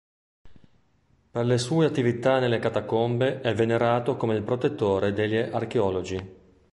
[1.29, 6.35] Per le sue attività nelle catacombe è venerato come il protettore degli archeologi.